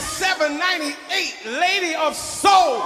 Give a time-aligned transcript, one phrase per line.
[0.00, 2.80] 9798 Lady of Soul.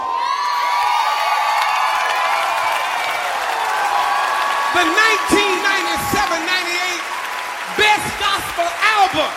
[4.74, 8.66] The 1997-98 Best Gospel
[8.98, 9.30] Album.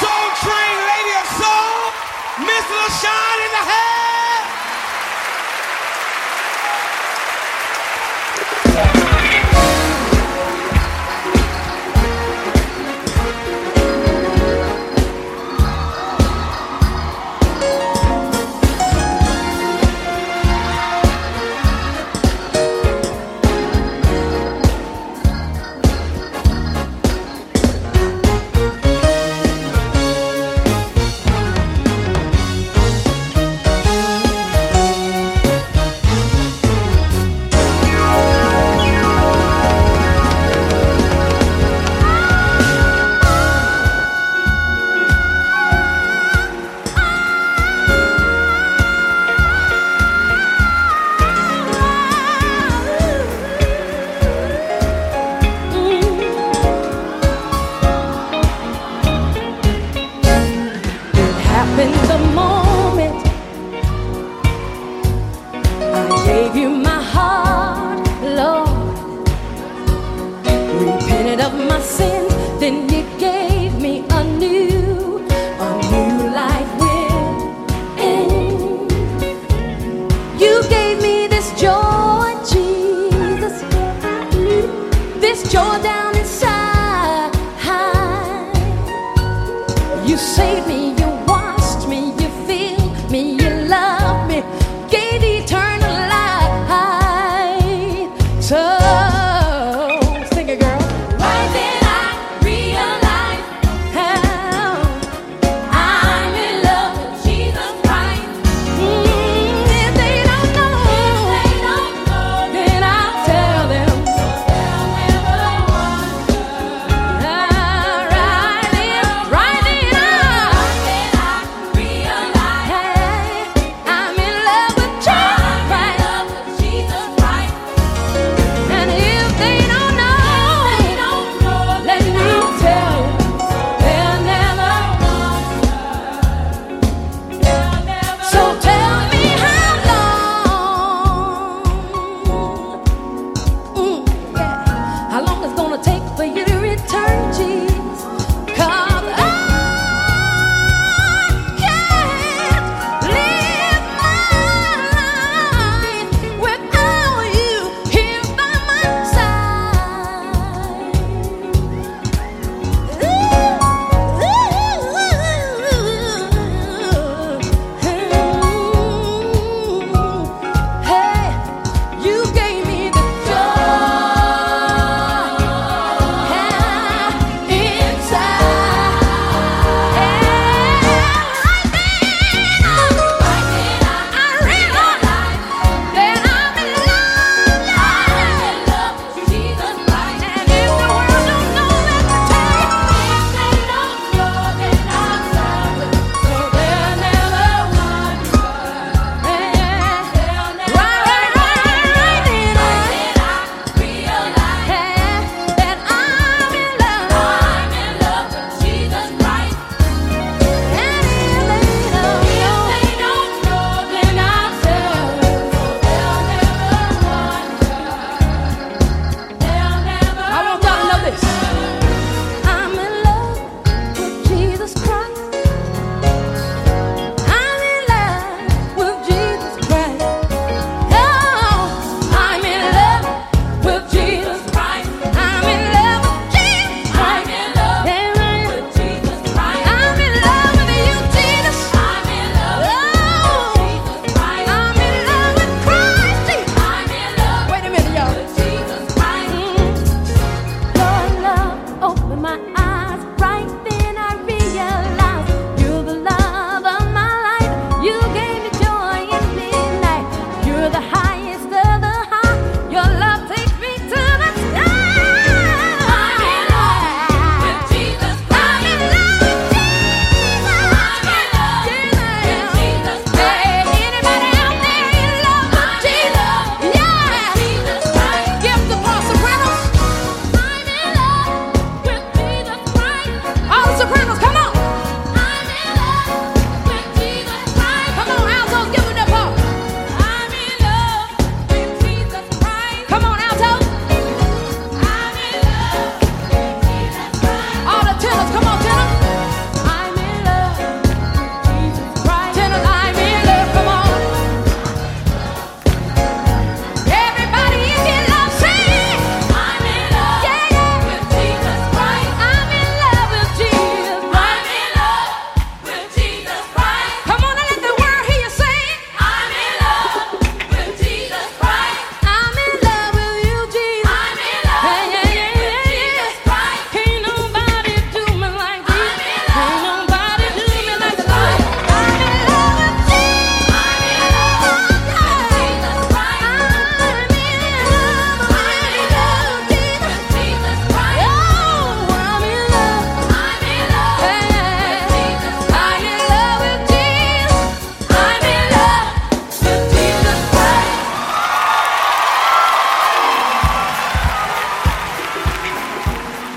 [0.00, 1.92] Soul Train Lady of Soul.
[2.48, 4.15] Miss LaShawn in the house.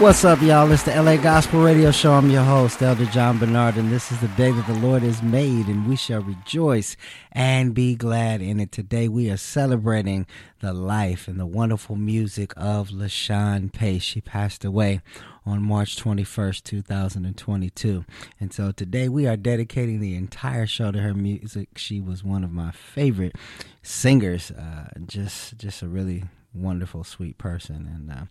[0.10, 0.72] What's up, y'all?
[0.72, 2.14] It's the LA Gospel Radio Show.
[2.14, 5.22] I'm your host, Elder John Bernard, and this is the day that the Lord has
[5.22, 6.98] made, and we shall rejoice
[7.32, 8.72] and be glad in it.
[8.72, 10.26] Today, we are celebrating
[10.62, 14.02] the life and the wonderful music of LaShawn Pace.
[14.02, 15.02] She passed away
[15.46, 18.04] on March 21st, 2022.
[18.40, 21.78] And so today, we are dedicating the entire show to her music.
[21.78, 23.36] She was one of my favorite
[23.84, 24.50] singers.
[24.50, 26.24] Uh, just, just a really
[26.54, 28.25] wonderful, sweet person, and uh,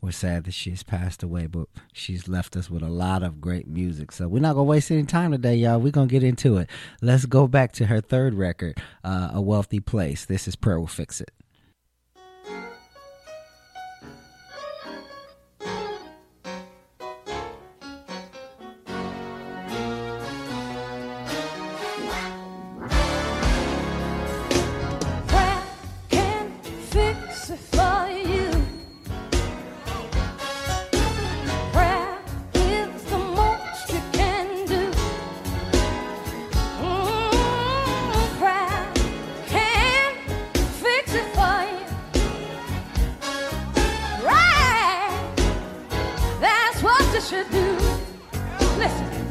[0.00, 1.46] we're sad that she's passed away.
[1.46, 4.12] But she's left us with a lot of great music.
[4.12, 5.80] So we're not gonna waste any time today, y'all.
[5.80, 6.70] We're gonna get into it.
[7.02, 10.86] Let's go back to her third record, uh, "A Wealthy Place." This is "Prayer Will
[10.86, 11.30] Fix It."
[47.24, 47.78] should do.
[48.76, 49.23] Listen.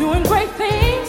[0.00, 0.99] doing great things.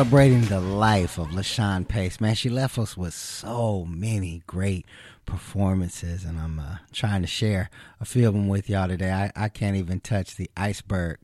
[0.00, 2.22] Celebrating the life of LaShawn Pace.
[2.22, 4.86] Man, she left us with so many great
[5.26, 7.68] performances, and I'm uh, trying to share
[8.00, 9.12] a few of them with y'all today.
[9.12, 11.18] I, I can't even touch the iceberg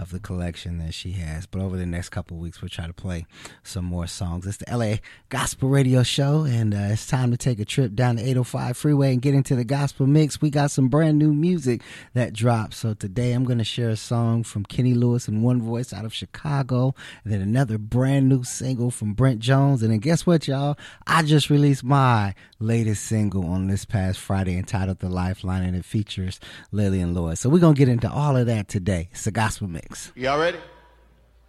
[0.00, 1.46] of the collection that she has.
[1.46, 3.26] But over the next couple weeks, we'll try to play
[3.62, 4.46] some more songs.
[4.46, 4.96] It's the LA
[5.28, 9.12] Gospel Radio Show, and uh, it's time to take a trip down the 805 freeway
[9.12, 10.40] and get into the gospel mix.
[10.40, 11.82] We got some brand new music
[12.14, 12.74] that dropped.
[12.74, 16.04] So today I'm going to share a song from Kenny Lewis and One Voice out
[16.04, 19.82] of Chicago, and then another brand new single from Brent Jones.
[19.82, 20.78] And then guess what, y'all?
[21.06, 25.84] I just released my latest single on this past Friday entitled The Lifeline, and it
[25.84, 26.40] features
[26.72, 27.40] Lillian Lewis.
[27.40, 29.08] So we're going to get into all of that today.
[29.12, 29.89] It's a gospel mix.
[30.14, 30.58] Y'all ready?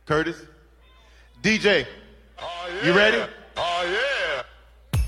[0.05, 0.37] Curtis?
[1.43, 1.85] DJ,
[2.39, 3.23] oh, you ready?
[3.57, 4.43] Oh,
[4.95, 4.99] yeah.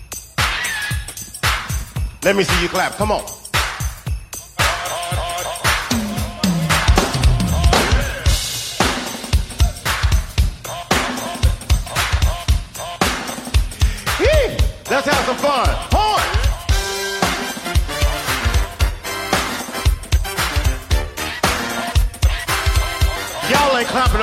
[2.24, 2.93] Let me see you clap.
[2.93, 3.24] Come on.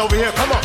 [0.00, 0.32] Over here.
[0.32, 0.59] Come on.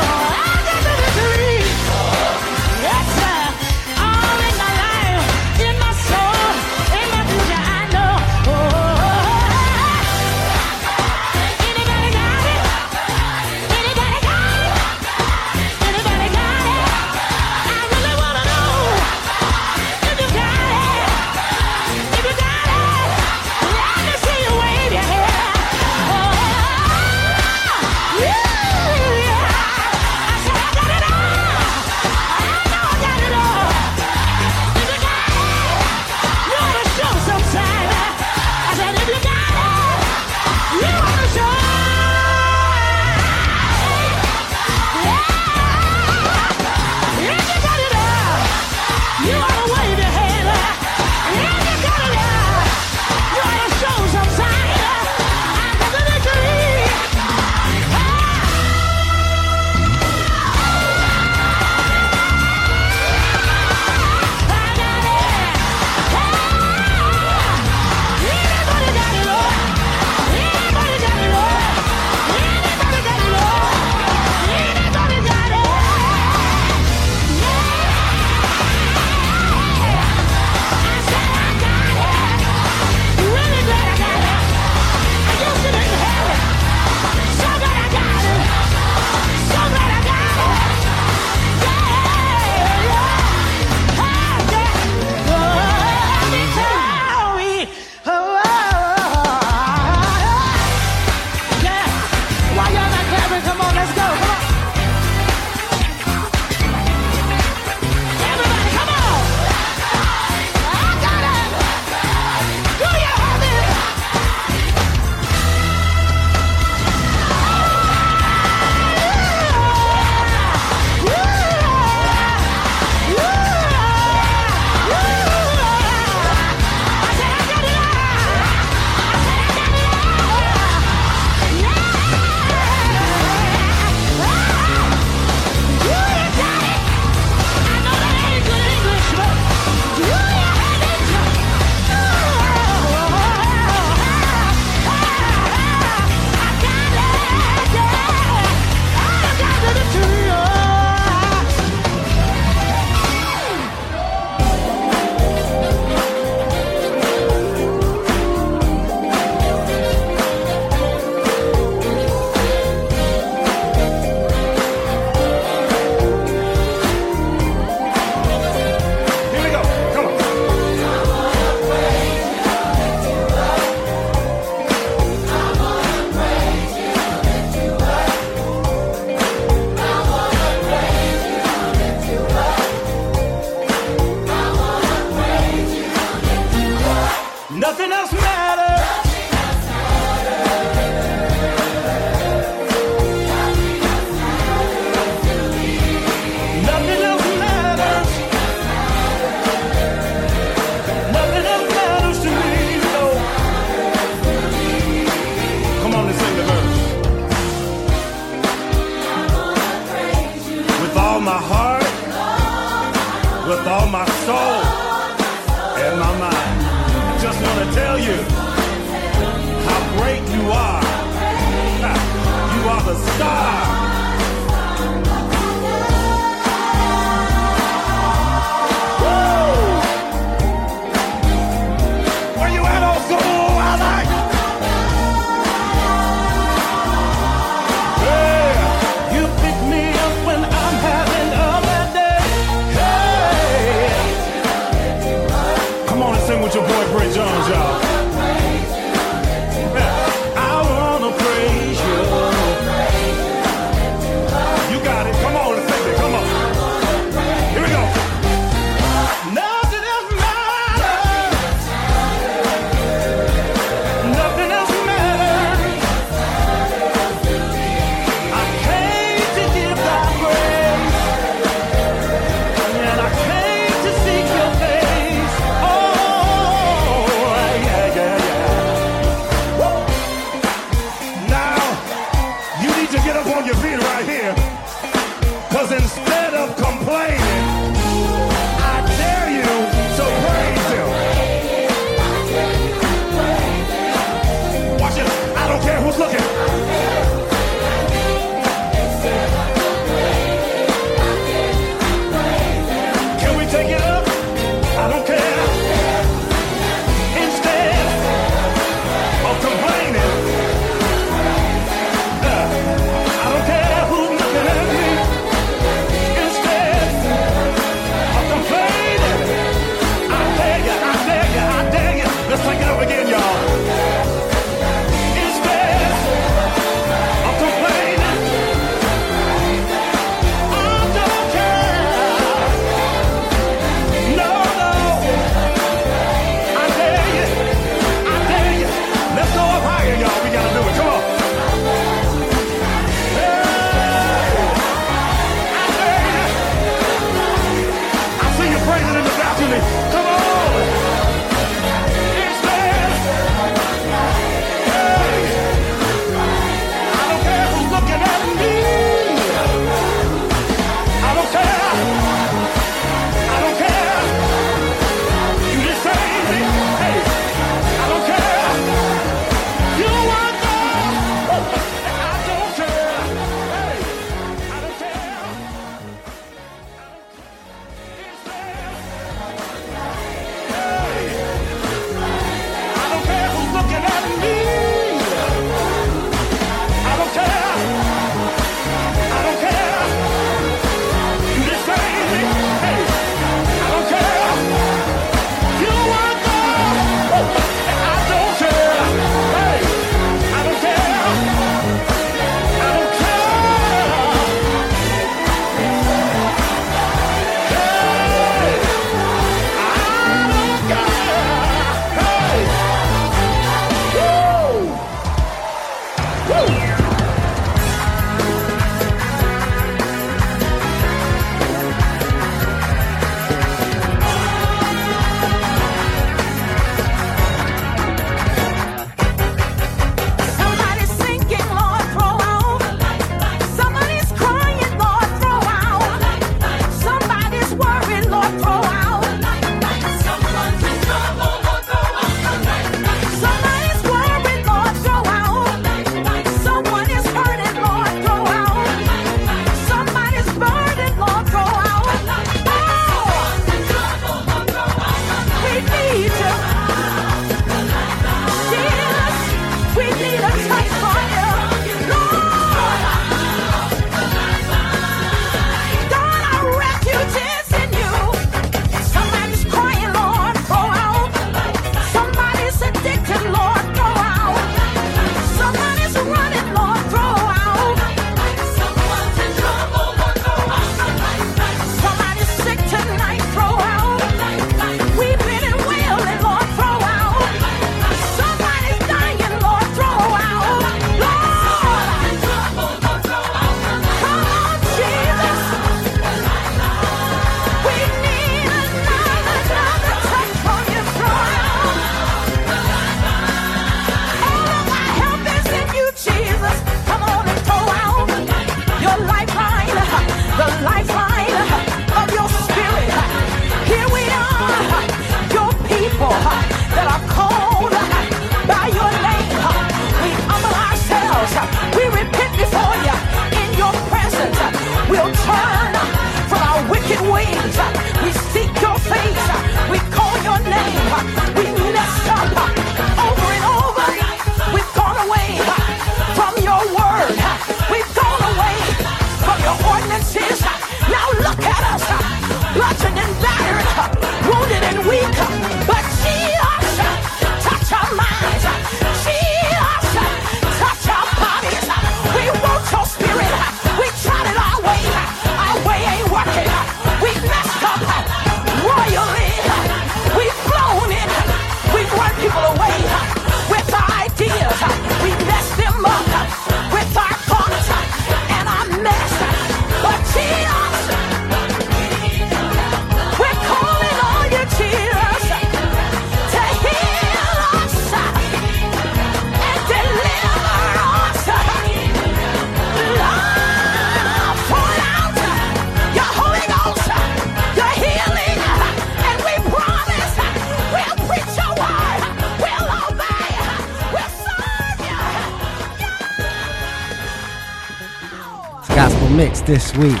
[599.26, 600.00] This week.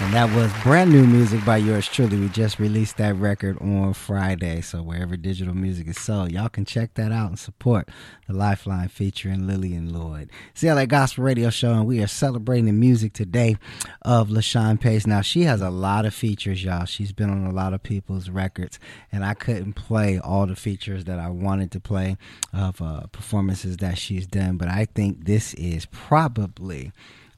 [0.00, 2.18] And that was brand new music by yours truly.
[2.18, 4.62] We just released that record on Friday.
[4.62, 7.88] So wherever digital music is sold, y'all can check that out and support
[8.26, 10.30] the Lifeline featuring Lillian Lloyd.
[10.58, 13.58] CLA Gospel Radio Show, and we are celebrating the music today
[14.02, 15.06] of LaShun Pace.
[15.06, 16.84] Now, she has a lot of features, y'all.
[16.84, 18.80] She's been on a lot of people's records,
[19.12, 22.16] and I couldn't play all the features that I wanted to play
[22.52, 26.90] of uh, performances that she's done, but I think this is probably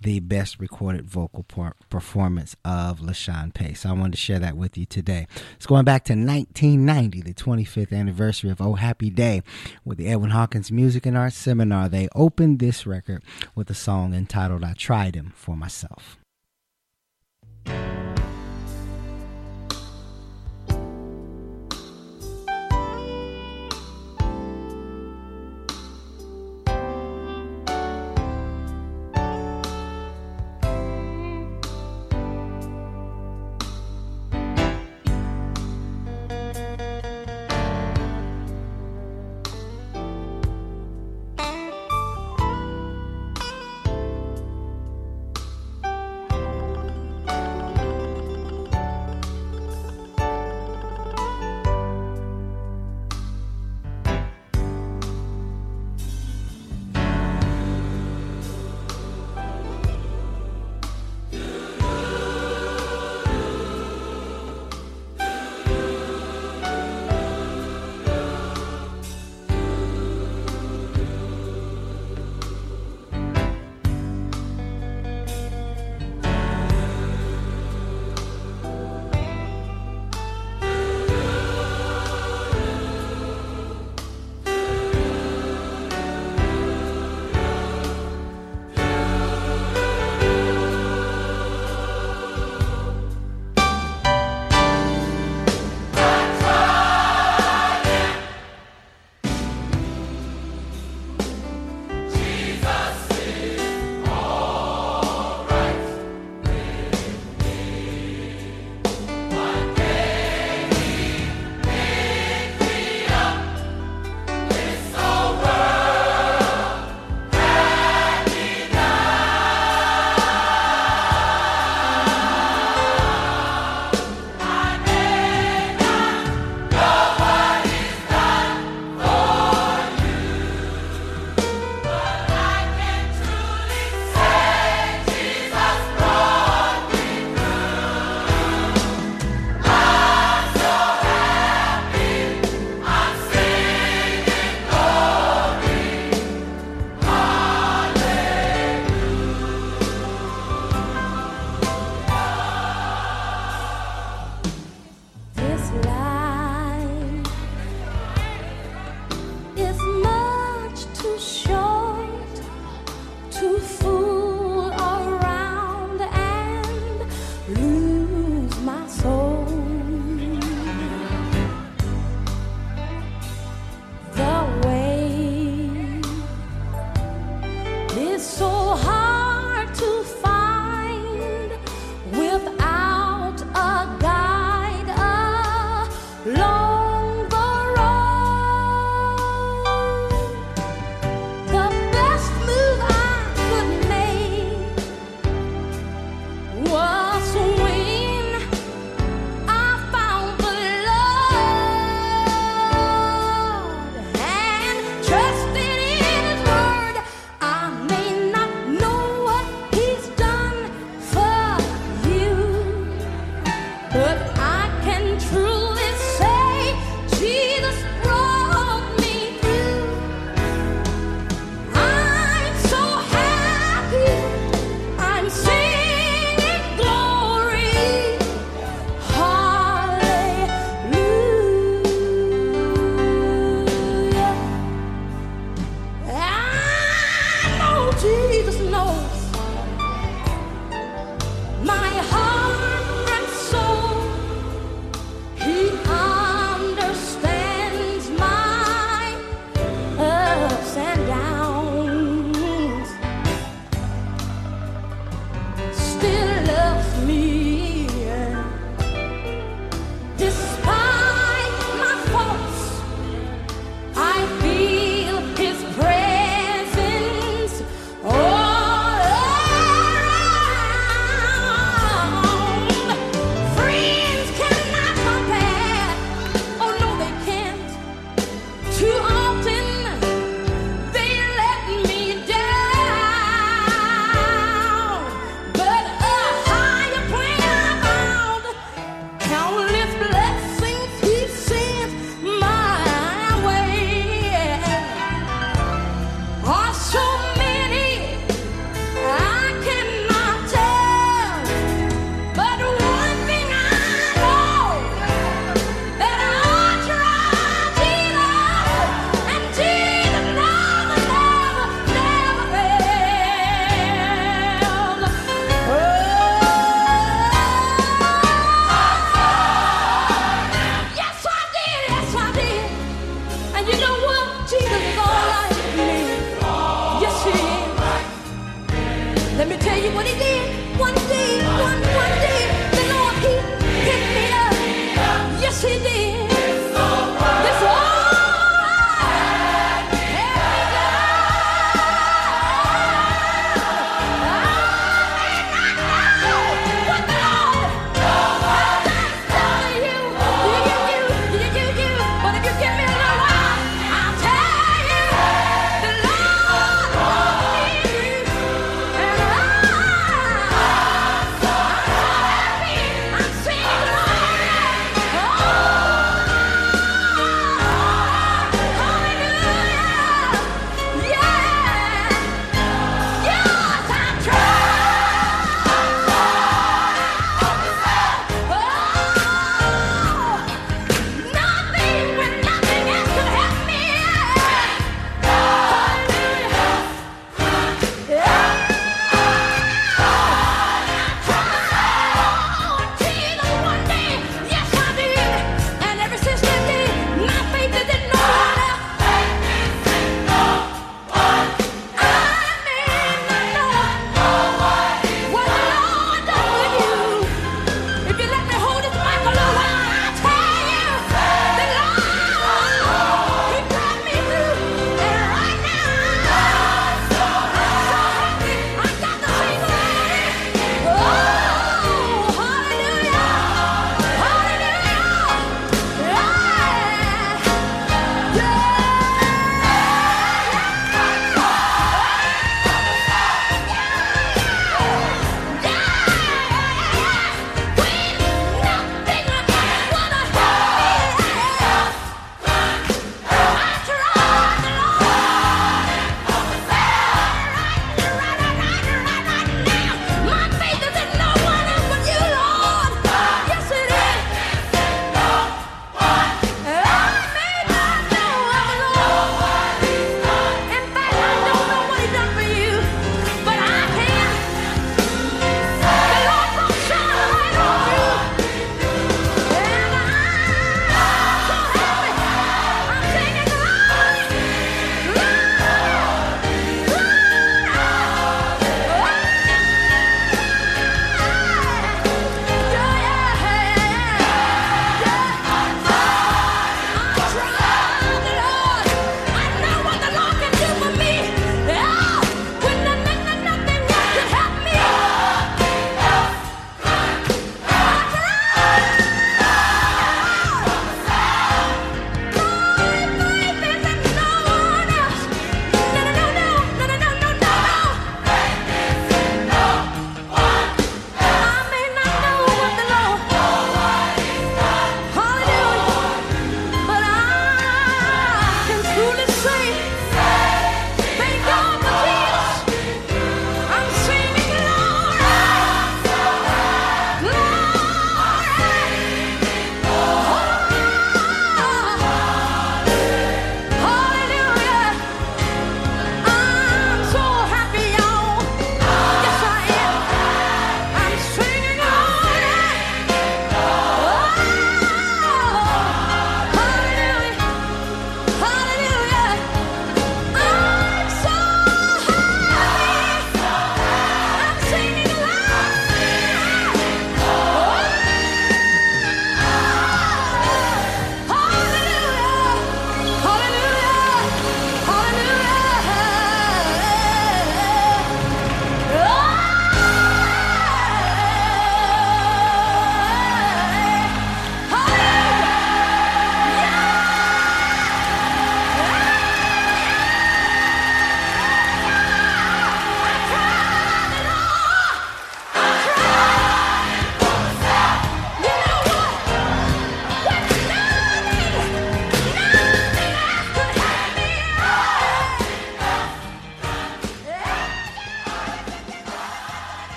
[0.00, 1.44] the best recorded vocal
[1.90, 3.80] performance of LaShun Pace.
[3.80, 5.26] So I wanted to share that with you today.
[5.56, 9.42] It's going back to 1990, the 25th anniversary of Oh Happy Day,
[9.84, 11.88] with the Edwin Hawkins Music and Arts Seminar.
[11.88, 13.22] They opened this record
[13.54, 16.18] with a song entitled I Tried Him for Myself.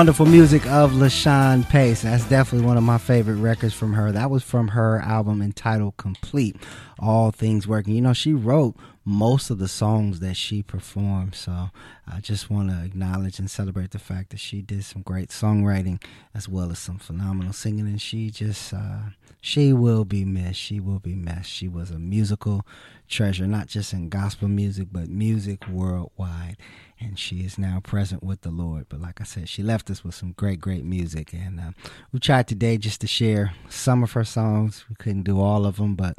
[0.00, 2.00] Wonderful music of LaShun Pace.
[2.00, 4.10] That's definitely one of my favorite records from her.
[4.10, 6.56] That was from her album entitled Complete
[6.98, 7.96] All Things Working.
[7.96, 11.34] You know, she wrote most of the songs that she performed.
[11.34, 11.70] So
[12.06, 16.02] I just want to acknowledge and celebrate the fact that she did some great songwriting
[16.34, 17.86] as well as some phenomenal singing.
[17.86, 20.60] And she just, uh, she will be missed.
[20.60, 21.50] She will be missed.
[21.50, 22.66] She was a musical
[23.08, 26.56] treasure, not just in gospel music, but music worldwide
[27.00, 28.86] and she is now present with the Lord.
[28.88, 31.70] But like I said, she left us with some great, great music, and uh,
[32.12, 34.84] we tried today just to share some of her songs.
[34.88, 36.18] We couldn't do all of them, but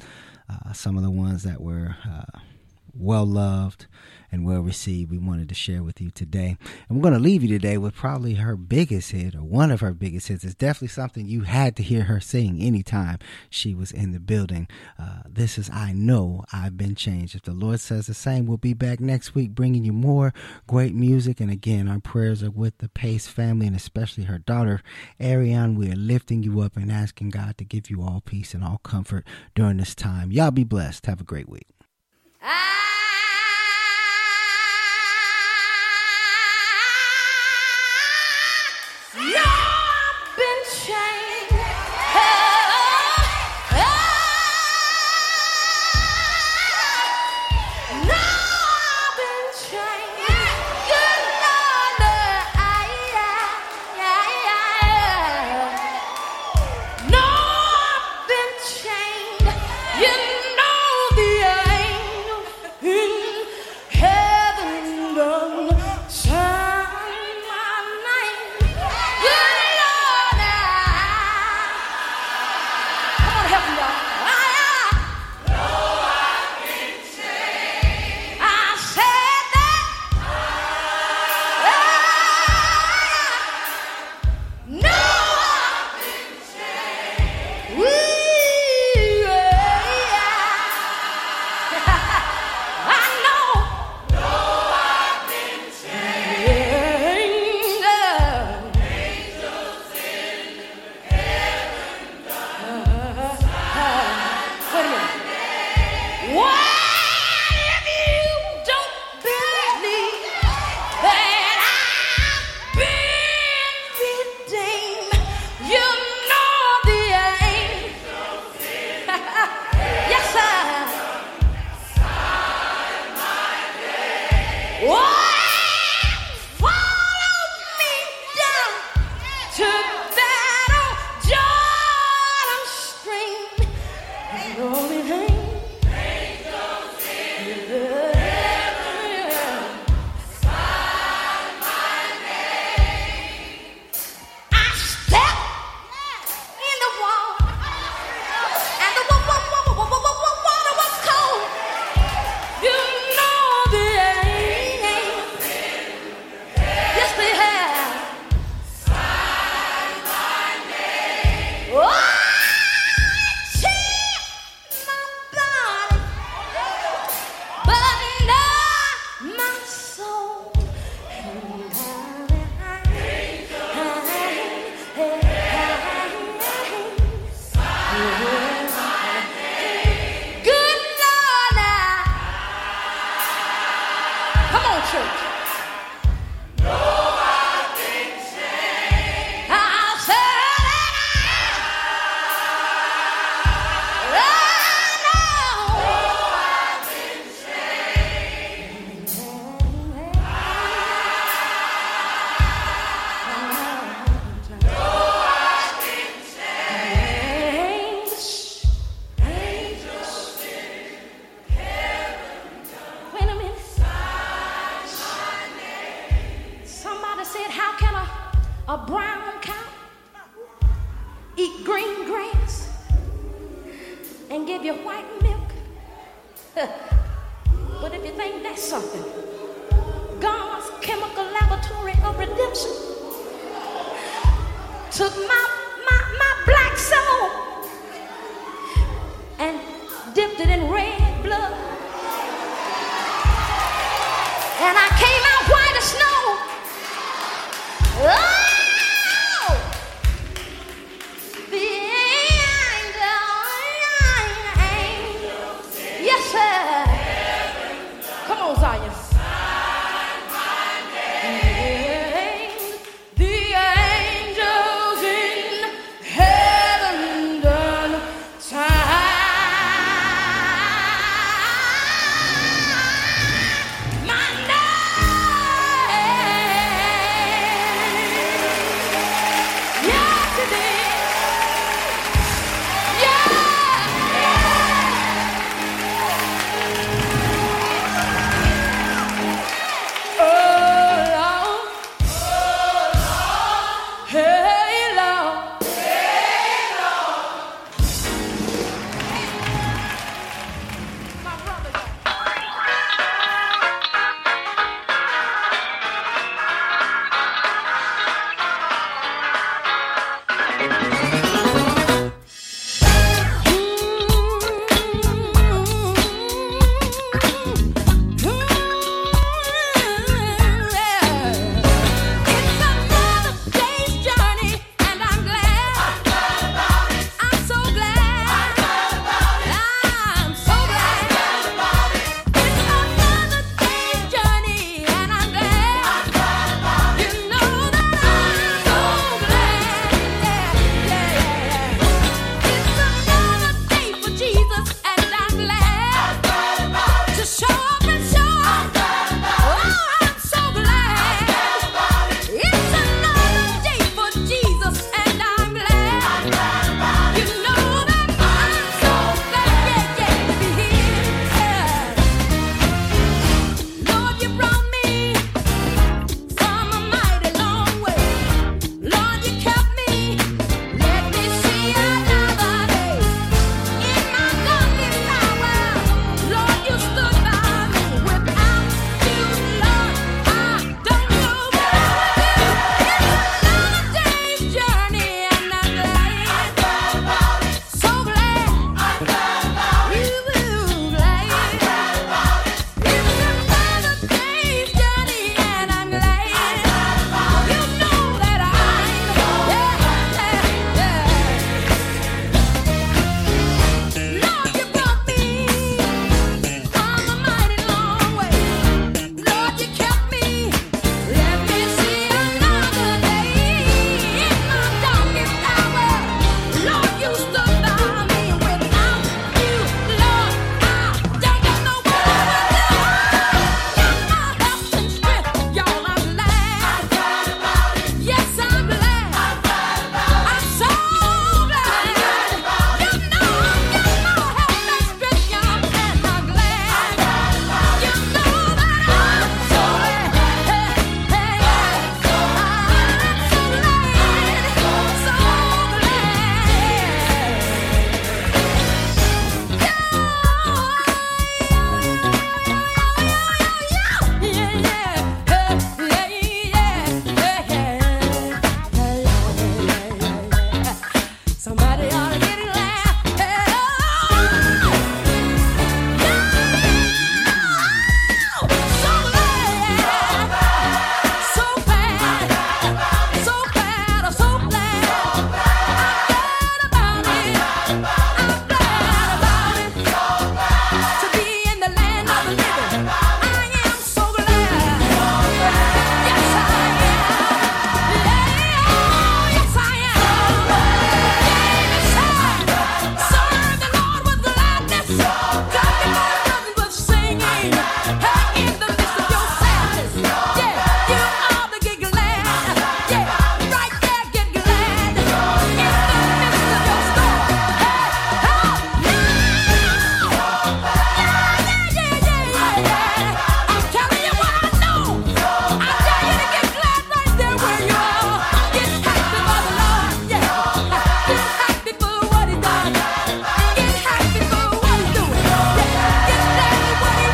[0.49, 2.39] uh, some of the ones that were uh,
[2.93, 3.87] well loved
[4.31, 6.57] and well received we wanted to share with you today.
[6.87, 9.81] And we're going to leave you today with probably her biggest hit or one of
[9.81, 10.43] her biggest hits.
[10.43, 13.19] It's definitely something you had to hear her sing anytime
[13.49, 14.67] she was in the building.
[14.97, 17.35] Uh, this is I Know I've Been Changed.
[17.35, 20.33] If the Lord says the same, we'll be back next week bringing you more
[20.67, 21.39] great music.
[21.39, 24.81] And again, our prayers are with the Pace family and especially her daughter,
[25.19, 25.75] Ariane.
[25.75, 28.79] We are lifting you up and asking God to give you all peace and all
[28.83, 30.31] comfort during this time.
[30.31, 31.05] Y'all be blessed.
[31.05, 31.67] Have a great week.
[32.43, 32.90] I